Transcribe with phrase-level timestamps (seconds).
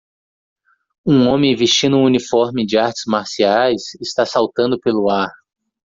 [1.05, 5.29] Um homem vestindo um uniforme de artes marciais está saltando pelo ar.